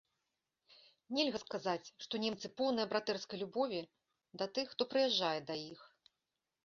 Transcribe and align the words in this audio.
Нельга 1.17 1.41
сказаць, 1.43 1.91
што 2.07 2.21
ненцы 2.25 2.47
поўныя 2.61 2.87
братэрскай 2.93 3.37
любові 3.45 3.81
да 4.43 4.51
тых, 4.57 4.65
хто 4.75 4.81
прыязджае 4.95 5.39
да 5.51 5.55
іх. 5.71 5.89